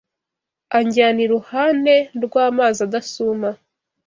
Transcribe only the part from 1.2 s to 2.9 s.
iruhane rw’amazi